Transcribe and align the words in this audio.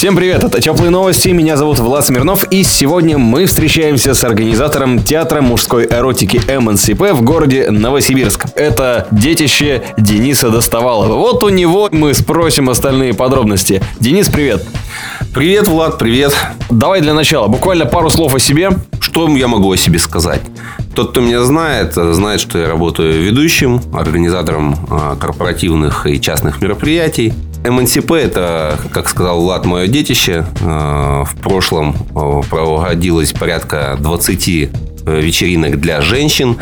Всем 0.00 0.16
привет, 0.16 0.42
это 0.42 0.62
Теплые 0.62 0.88
новости, 0.88 1.28
меня 1.28 1.58
зовут 1.58 1.78
Влад 1.78 2.06
Смирнов, 2.06 2.50
и 2.50 2.62
сегодня 2.62 3.18
мы 3.18 3.44
встречаемся 3.44 4.14
с 4.14 4.24
организатором 4.24 4.98
театра 5.02 5.42
мужской 5.42 5.84
эротики 5.84 6.40
МНСП 6.58 7.12
в 7.12 7.20
городе 7.20 7.70
Новосибирск. 7.70 8.46
Это 8.54 9.06
детище 9.10 9.82
Дениса 9.98 10.48
Доставалова. 10.48 11.16
Вот 11.16 11.44
у 11.44 11.50
него 11.50 11.90
мы 11.92 12.14
спросим 12.14 12.70
остальные 12.70 13.12
подробности. 13.12 13.82
Денис, 13.98 14.30
привет. 14.30 14.64
Привет, 15.34 15.68
Влад, 15.68 15.98
привет. 15.98 16.34
Давай 16.70 17.02
для 17.02 17.12
начала, 17.12 17.48
буквально 17.48 17.84
пару 17.84 18.08
слов 18.08 18.34
о 18.34 18.38
себе. 18.38 18.70
Что 19.00 19.28
я 19.36 19.48
могу 19.48 19.70
о 19.70 19.76
себе 19.76 19.98
сказать? 19.98 20.40
Тот, 20.94 21.10
кто 21.10 21.20
меня 21.20 21.42
знает, 21.42 21.92
знает, 21.92 22.40
что 22.40 22.58
я 22.58 22.68
работаю 22.68 23.22
ведущим, 23.22 23.82
организатором 23.92 24.76
а, 24.88 25.16
корпоративных 25.16 26.06
и 26.06 26.18
частных 26.18 26.62
мероприятий. 26.62 27.34
МНСП– 27.64 28.12
это, 28.12 28.78
как 28.92 29.08
сказал 29.08 29.42
Влад, 29.42 29.66
мое 29.66 29.86
детище. 29.86 30.46
А, 30.62 31.24
в 31.24 31.36
прошлом 31.36 31.94
а, 32.14 32.40
проводилось 32.42 33.32
порядка 33.32 33.96
20 34.00 34.48
э, 34.48 34.68
вечеринок 35.20 35.80
для 35.80 36.00
женщин. 36.00 36.56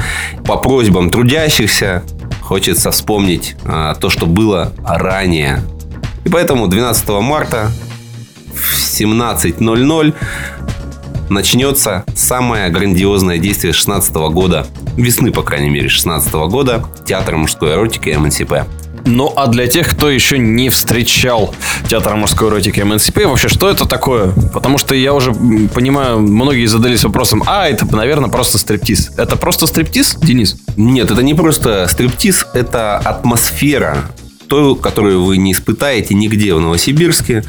По 0.44 0.56
просьбам 0.56 1.10
трудящихся 1.10 2.02
хочется 2.42 2.90
вспомнить 2.90 3.56
то, 3.64 4.08
что 4.08 4.26
было 4.26 4.72
ранее. 4.84 5.62
И 6.24 6.30
поэтому 6.30 6.66
12 6.66 7.08
марта 7.20 7.70
в 8.54 8.74
17.00 8.74 10.14
начнется 11.30 12.04
самое 12.14 12.70
грандиозное 12.70 13.38
действие 13.38 13.72
16 13.72 14.14
года, 14.14 14.66
весны, 14.96 15.30
по 15.30 15.42
крайней 15.42 15.68
мере, 15.68 15.88
16 15.88 16.32
года, 16.32 16.84
театр 17.06 17.36
мужской 17.36 17.72
эротики 17.72 18.10
МНСП. 18.10 18.66
Ну, 19.08 19.32
а 19.34 19.46
для 19.46 19.66
тех, 19.66 19.88
кто 19.88 20.10
еще 20.10 20.38
не 20.38 20.68
встречал 20.68 21.54
театр 21.88 22.14
мужской 22.14 22.48
эротики 22.48 22.80
МНСП, 22.80 23.24
вообще, 23.24 23.48
что 23.48 23.70
это 23.70 23.86
такое? 23.86 24.32
Потому 24.52 24.76
что 24.76 24.94
я 24.94 25.14
уже 25.14 25.32
понимаю, 25.32 26.20
многие 26.20 26.66
задались 26.66 27.04
вопросом, 27.04 27.42
а, 27.46 27.66
это, 27.68 27.86
наверное, 27.86 28.28
просто 28.28 28.58
стриптиз. 28.58 29.10
Это 29.16 29.36
просто 29.36 29.66
стриптиз, 29.66 30.16
Денис? 30.20 30.56
Нет, 30.76 31.10
это 31.10 31.22
не 31.22 31.32
просто 31.32 31.88
стриптиз, 31.88 32.44
это 32.52 32.98
атмосфера, 32.98 34.10
той, 34.46 34.76
которую 34.76 35.24
вы 35.24 35.38
не 35.38 35.52
испытаете 35.52 36.14
нигде 36.14 36.54
в 36.54 36.60
Новосибирске. 36.60 37.44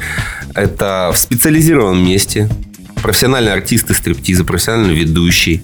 Это 0.54 1.10
в 1.12 1.18
специализированном 1.18 2.02
месте, 2.02 2.48
профессиональные 3.02 3.52
артисты 3.52 3.92
стриптиза, 3.92 4.44
профессиональный 4.44 4.94
ведущий, 4.94 5.62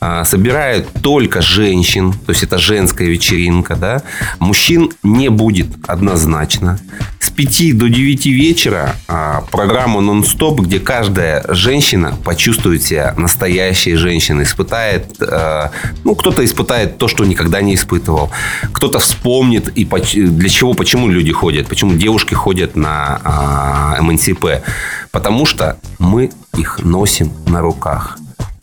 а, 0.00 0.24
собирают 0.24 0.88
только 1.02 1.42
женщин, 1.42 2.12
то 2.12 2.32
есть 2.32 2.42
это 2.42 2.56
женская 2.56 3.06
вечеринка, 3.06 3.76
да, 3.76 4.02
мужчин 4.38 4.90
не 5.02 5.28
будет 5.28 5.68
однозначно. 5.86 6.78
С 7.18 7.28
5 7.28 7.76
до 7.76 7.90
9 7.90 8.26
вечера 8.26 8.96
а, 9.08 9.42
программа 9.50 10.00
нон-стоп, 10.00 10.60
где 10.60 10.80
каждая 10.80 11.44
женщина 11.52 12.16
почувствует 12.24 12.82
себя 12.82 13.12
настоящей 13.18 13.94
женщиной, 13.96 14.44
испытает, 14.44 15.20
а, 15.20 15.70
ну, 16.04 16.14
кто-то 16.14 16.42
испытает 16.46 16.96
то, 16.96 17.06
что 17.06 17.26
никогда 17.26 17.60
не 17.60 17.74
испытывал, 17.74 18.30
кто-то 18.72 19.00
вспомнит, 19.00 19.68
и 19.76 19.84
для 19.84 20.48
чего, 20.48 20.72
почему 20.72 21.08
люди 21.08 21.30
ходят, 21.30 21.68
почему 21.68 21.92
девушки 21.92 22.32
ходят 22.32 22.74
на 22.74 23.98
МНСП, 24.00 24.62
потому 25.10 25.44
что 25.44 25.76
мы 25.98 26.30
их 26.56 26.78
носим 26.78 27.32
на 27.46 27.60
руках. 27.60 28.16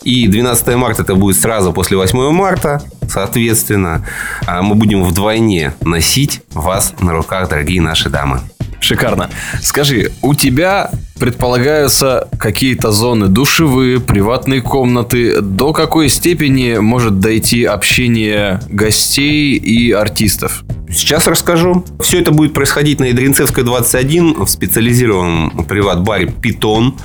И 0.07 0.25
12 0.29 0.75
марта 0.77 1.01
это 1.01 1.15
будет 1.15 1.37
сразу 1.37 1.73
после 1.73 1.97
8 1.97 2.31
марта. 2.31 2.81
Соответственно, 3.09 4.05
а, 4.45 4.61
мы 4.61 4.75
будем 4.75 5.03
вдвойне 5.03 5.73
носить 5.81 6.43
вас 6.53 6.93
на 7.01 7.11
руках, 7.11 7.49
дорогие 7.49 7.81
наши 7.81 8.09
дамы. 8.09 8.39
Шикарно. 8.79 9.29
Скажи, 9.61 10.13
у 10.21 10.33
тебя 10.33 10.91
предполагаются 11.17 12.27
какие-то 12.39 12.91
зоны 12.91 13.27
душевые, 13.27 13.99
приватные 13.99 14.61
комнаты. 14.61 15.41
До 15.41 15.73
какой 15.73 16.09
степени 16.09 16.77
может 16.77 17.19
дойти 17.19 17.63
общение 17.65 18.61
гостей 18.69 19.55
и 19.55 19.91
артистов? 19.91 20.63
Сейчас 20.89 21.27
расскажу. 21.27 21.83
Все 21.99 22.21
это 22.21 22.31
будет 22.31 22.53
происходить 22.53 22.99
на 22.99 23.05
Ядринцевской 23.05 23.63
21 23.63 24.45
в 24.45 24.47
специализированном 24.47 25.65
приват-баре 25.65 26.27
«Питон». 26.27 26.95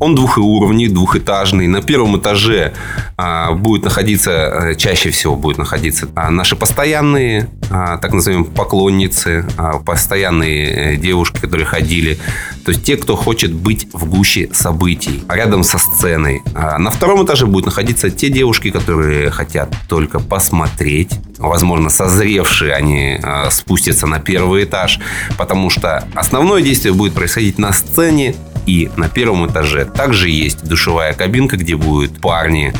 Он 0.00 0.16
двухуровневый, 0.16 0.92
двухэтажный. 0.92 1.68
На 1.68 1.80
первом 1.80 2.18
этаже 2.18 2.72
а, 3.16 3.52
будет 3.52 3.84
находиться, 3.84 4.30
э, 4.30 4.74
чаще 4.74 5.10
всего 5.10 5.36
будет 5.36 5.58
находиться 5.58 6.08
а, 6.16 6.30
наши 6.30 6.56
постоянные, 6.56 7.48
а, 7.70 7.98
так 7.98 8.12
называемые 8.12 8.50
поклонницы, 8.50 9.46
а, 9.56 9.78
постоянные 9.78 10.94
э, 10.94 10.96
девушки, 10.96 11.38
которые 11.38 11.64
ходили. 11.66 12.18
То 12.64 12.72
есть 12.72 12.84
те, 12.84 12.96
кто 12.96 13.14
хочет 13.14 13.52
быть 13.58 13.88
в 13.92 14.08
гуще 14.08 14.48
событий, 14.52 15.22
рядом 15.28 15.62
со 15.64 15.78
сценой. 15.78 16.42
А 16.54 16.78
на 16.78 16.90
втором 16.90 17.24
этаже 17.24 17.46
будут 17.46 17.66
находиться 17.66 18.10
те 18.10 18.28
девушки, 18.30 18.70
которые 18.70 19.30
хотят 19.30 19.74
только 19.88 20.20
посмотреть. 20.20 21.10
Возможно, 21.38 21.88
созревшие 21.90 22.74
они 22.74 23.18
а, 23.22 23.50
спустятся 23.50 24.06
на 24.06 24.18
первый 24.18 24.64
этаж, 24.64 24.98
потому 25.36 25.70
что 25.70 26.06
основное 26.14 26.62
действие 26.62 26.94
будет 26.94 27.14
происходить 27.14 27.58
на 27.58 27.72
сцене 27.72 28.34
и 28.66 28.90
на 28.96 29.08
первом 29.08 29.46
этаже. 29.46 29.84
Также 29.84 30.28
есть 30.28 30.64
душевая 30.64 31.14
кабинка, 31.14 31.56
где 31.56 31.76
будут 31.76 32.20
парни 32.20 32.74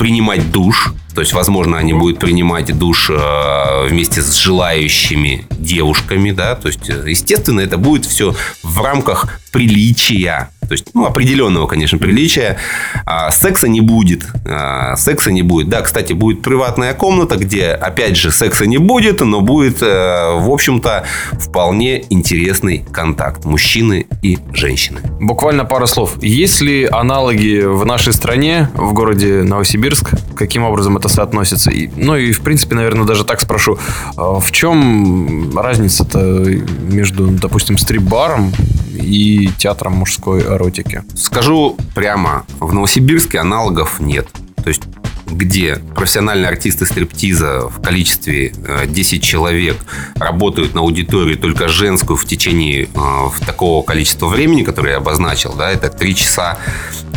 принимать 0.00 0.50
душ. 0.50 0.94
То 1.14 1.20
есть, 1.20 1.34
возможно, 1.34 1.76
они 1.76 1.92
будут 1.92 2.18
принимать 2.18 2.74
душ 2.78 3.10
э, 3.10 3.86
вместе 3.86 4.22
с 4.22 4.34
желающими 4.34 5.46
девушками, 5.50 6.30
да. 6.30 6.54
То 6.54 6.68
есть, 6.68 6.88
естественно, 6.88 7.60
это 7.60 7.76
будет 7.76 8.06
все 8.06 8.34
в 8.62 8.82
рамках 8.82 9.38
приличия 9.52 10.48
то 10.70 10.74
есть, 10.74 10.86
ну, 10.94 11.04
определенного, 11.04 11.66
конечно, 11.66 11.98
приличия. 11.98 12.56
А, 13.04 13.32
секса 13.32 13.66
не 13.66 13.80
будет. 13.80 14.24
А, 14.46 14.94
секса 14.94 15.32
не 15.32 15.42
будет. 15.42 15.68
Да, 15.68 15.80
кстати, 15.82 16.12
будет 16.12 16.42
приватная 16.42 16.94
комната, 16.94 17.34
где, 17.34 17.70
опять 17.70 18.16
же, 18.16 18.30
секса 18.30 18.66
не 18.66 18.78
будет, 18.78 19.20
но 19.20 19.40
будет, 19.40 19.78
а, 19.82 20.36
в 20.38 20.48
общем-то, 20.48 21.06
вполне 21.32 22.04
интересный 22.08 22.84
контакт 22.92 23.44
мужчины 23.44 24.06
и 24.22 24.38
женщины. 24.52 25.00
Буквально 25.18 25.64
пару 25.64 25.88
слов. 25.88 26.22
Есть 26.22 26.60
ли 26.60 26.84
аналоги 26.84 27.64
в 27.64 27.84
нашей 27.84 28.12
стране, 28.12 28.70
в 28.74 28.92
городе 28.92 29.42
Новосибирск? 29.42 30.10
Каким 30.36 30.62
образом 30.62 30.96
это 30.96 31.08
соотносится? 31.08 31.72
И, 31.72 31.90
ну 31.96 32.14
и, 32.14 32.30
в 32.30 32.42
принципе, 32.42 32.76
наверное, 32.76 33.06
даже 33.06 33.24
так 33.24 33.40
спрошу. 33.40 33.76
А, 34.16 34.38
в 34.38 34.52
чем 34.52 35.58
разница-то 35.58 36.44
между, 36.88 37.26
допустим, 37.26 37.76
стрип-баром 37.76 38.52
и 39.00 39.48
театром 39.58 39.94
мужской 39.94 40.42
эротики? 40.42 41.02
Скажу 41.14 41.76
прямо, 41.94 42.44
в 42.58 42.72
Новосибирске 42.72 43.38
аналогов 43.38 44.00
нет. 44.00 44.28
То 44.62 44.68
есть 44.68 44.82
где 45.30 45.76
профессиональные 45.94 46.48
артисты 46.48 46.86
стриптиза 46.86 47.68
в 47.68 47.80
количестве 47.80 48.52
10 48.86 49.12
э, 49.12 49.20
человек 49.20 49.76
работают 50.16 50.74
на 50.74 50.80
аудитории 50.80 51.36
только 51.36 51.68
женскую 51.68 52.16
в 52.16 52.24
течение 52.24 52.84
э, 52.84 52.88
в 52.94 53.34
такого 53.44 53.82
количества 53.82 54.26
времени, 54.26 54.62
которое 54.62 54.90
я 54.90 54.96
обозначил, 54.96 55.54
да, 55.56 55.70
это 55.70 55.88
3 55.88 56.14
часа, 56.14 56.58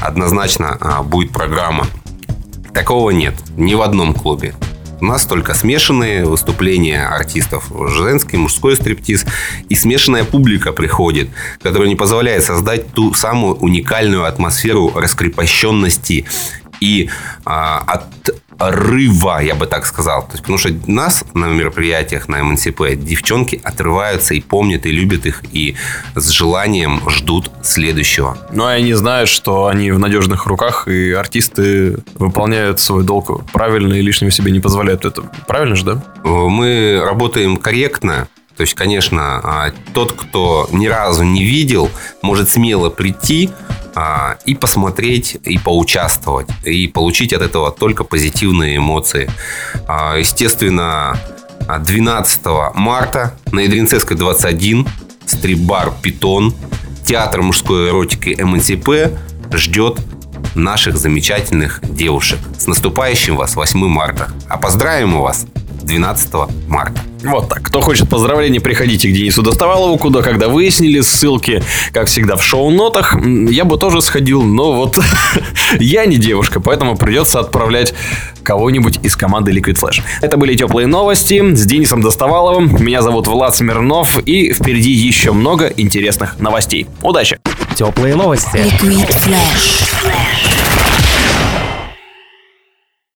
однозначно 0.02 0.78
э, 0.80 1.04
будет 1.04 1.32
программа. 1.32 1.88
Такого 2.74 3.12
нет 3.12 3.36
ни 3.58 3.74
в 3.76 3.82
одном 3.82 4.14
клубе. 4.14 4.56
У 5.04 5.06
нас 5.06 5.26
только 5.26 5.54
смешанные 5.54 6.24
выступления 6.24 7.06
артистов, 7.06 7.70
женский, 7.90 8.38
мужской 8.38 8.78
стриптиз, 8.78 9.26
и 9.68 9.76
смешанная 9.76 10.24
публика 10.24 10.72
приходит, 10.72 11.30
которая 11.62 11.90
не 11.90 11.98
позволяет 11.98 12.46
создать 12.46 12.94
ту 12.94 13.14
самую 13.14 13.56
уникальную 13.56 14.24
атмосферу 14.24 14.94
раскрепощенности. 14.96 16.26
И 16.80 17.10
а, 17.44 17.80
от 17.80 18.42
рыва, 18.60 19.42
я 19.42 19.56
бы 19.56 19.66
так 19.68 19.86
сказал. 19.86 20.24
То 20.24 20.34
есть, 20.34 20.42
потому 20.42 20.58
что 20.58 20.70
нас 20.88 21.24
на 21.34 21.46
мероприятиях 21.46 22.28
на 22.28 22.44
МНСП 22.44 22.96
девчонки 22.96 23.60
отрываются 23.64 24.34
и 24.34 24.42
помнят, 24.42 24.86
и 24.86 24.92
любят 24.92 25.26
их, 25.26 25.44
и 25.52 25.76
с 26.16 26.30
желанием 26.30 27.02
ждут 27.10 27.52
следующего. 27.62 28.38
Ну, 28.52 28.66
а 28.66 28.72
они 28.72 28.94
знают, 28.94 29.30
что 29.30 29.68
они 29.68 29.92
в 29.92 30.00
надежных 30.00 30.46
руках, 30.46 30.88
и 30.88 31.12
артисты 31.12 31.98
выполняют 32.16 32.80
свой 32.80 33.04
долг 33.04 33.50
правильно 33.52 33.94
и 33.94 34.02
лишнего 34.02 34.32
себе 34.32 34.52
не 34.52 34.60
позволяют. 34.60 35.06
Это 35.06 35.22
правильно 35.48 35.76
же, 35.76 35.86
да? 35.86 36.04
Мы 36.24 37.02
работаем 37.04 37.58
корректно, 37.58 38.28
то 38.56 38.62
есть, 38.62 38.76
конечно, 38.76 39.40
а, 39.44 39.74
тот, 39.94 40.14
кто 40.14 40.70
ни 40.72 40.86
разу 40.86 41.24
не 41.24 41.44
видел, 41.44 41.90
может 42.22 42.50
смело 42.50 42.90
прийти, 42.90 43.50
а, 43.96 44.38
и 44.46 44.56
посмотреть, 44.56 45.38
и 45.44 45.58
поучаствовать, 45.58 46.48
и 46.64 46.88
получить 46.88 47.34
от 47.34 47.42
этого 47.42 47.72
только 47.72 48.04
позитивные 48.04 48.78
эмоции. 48.78 49.30
А, 49.88 50.18
естественно, 50.18 51.18
12 51.68 52.42
марта 52.74 53.34
на 53.52 53.62
Ядринцевской 53.62 54.18
21 54.18 54.88
стрип-бар 55.26 55.94
«Питон». 56.02 56.54
театр 57.06 57.42
мужской 57.42 57.90
эротики 57.90 58.42
МНСП 58.42 59.14
ждет 59.54 60.00
наших 60.56 60.98
замечательных 60.98 61.82
девушек. 61.84 62.40
С 62.58 62.68
наступающим 62.68 63.36
вас 63.36 63.56
8 63.56 63.88
марта. 63.88 64.32
А 64.48 64.58
поздравим 64.58 65.20
вас 65.20 65.46
12 65.84 66.34
марта. 66.68 67.02
Вот 67.24 67.50
так. 67.50 67.64
Кто 67.64 67.80
хочет 67.82 68.10
поздравления, 68.10 68.60
приходите 68.60 69.10
к 69.10 69.14
Денису 69.14 69.42
Доставалову, 69.44 69.98
куда, 69.98 70.22
когда 70.22 70.50
выяснили, 70.50 71.02
ссылки, 71.02 71.64
как 71.94 72.08
всегда, 72.08 72.36
в 72.36 72.44
шоу-нотах. 72.44 73.16
Я 73.50 73.64
бы 73.64 73.78
тоже 73.78 74.02
сходил, 74.02 74.44
но 74.44 74.74
вот 74.74 75.00
я 75.80 76.06
не 76.06 76.18
девушка, 76.18 76.60
поэтому 76.60 76.98
придется 76.98 77.40
отправлять 77.40 77.94
кого-нибудь 78.44 79.00
из 79.04 79.16
команды 79.16 79.52
Liquid 79.52 79.80
Flash. 79.80 80.02
Это 80.22 80.36
были 80.36 80.56
теплые 80.56 80.88
новости 80.88 81.56
с 81.56 81.66
Денисом 81.66 82.02
Доставаловым. 82.02 82.84
Меня 82.84 83.02
зовут 83.02 83.28
Влад 83.28 83.56
Смирнов, 83.56 84.20
и 84.20 84.54
впереди 84.54 84.92
еще 84.92 85.32
много 85.32 85.68
интересных 85.68 86.40
новостей. 86.40 86.88
Удачи! 87.02 87.38
Теплые 87.76 88.16
новости. 88.16 88.58
Liquid 88.58 89.18
Flash. 89.26 90.43